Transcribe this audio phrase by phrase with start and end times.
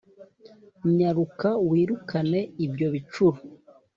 [0.95, 3.37] nyaruka wirukane ibyo bicuro